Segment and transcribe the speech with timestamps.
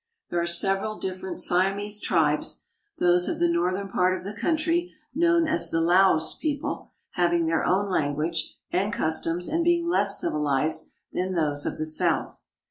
[0.31, 2.63] There are several different Siamese tribes,
[2.97, 7.63] those of the northern part of the country, known as the Laos people, having their
[7.63, 11.33] own language and customs and 1 88 SIAM AND THE SIAMESE being less civilized than
[11.33, 12.41] those of the south.